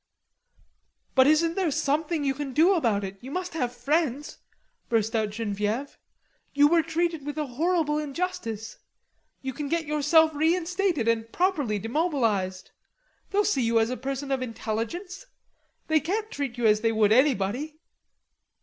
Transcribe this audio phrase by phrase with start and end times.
[1.13, 3.19] "But isn't there something you can do about it?
[3.21, 4.39] You must have friends,"
[4.89, 5.99] burst out Genevieve.
[6.55, 8.77] "You were treated with horrible injustice.
[9.43, 12.71] You can get yourself reinstated and properly demobilised.
[13.29, 15.27] They'll see you are a person of intelligence.
[15.85, 17.77] They can't treat you as they would anybody."